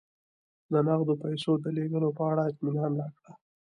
[0.71, 3.31] د نغدو پیسو د لېږلو په اړه اطمینان راکړه.